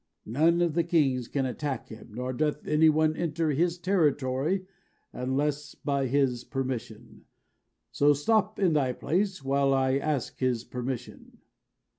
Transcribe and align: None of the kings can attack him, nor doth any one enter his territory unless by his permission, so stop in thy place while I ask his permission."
None 0.25 0.63
of 0.63 0.73
the 0.73 0.83
kings 0.83 1.27
can 1.27 1.45
attack 1.45 1.89
him, 1.89 2.09
nor 2.15 2.33
doth 2.33 2.65
any 2.67 2.89
one 2.89 3.15
enter 3.15 3.51
his 3.51 3.77
territory 3.77 4.65
unless 5.13 5.75
by 5.75 6.07
his 6.07 6.43
permission, 6.43 7.25
so 7.91 8.11
stop 8.11 8.57
in 8.57 8.73
thy 8.73 8.93
place 8.93 9.43
while 9.43 9.75
I 9.75 9.99
ask 9.99 10.39
his 10.39 10.63
permission." 10.63 11.37